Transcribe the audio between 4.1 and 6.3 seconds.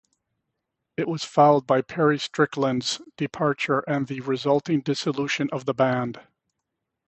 resulting dissolution of the band.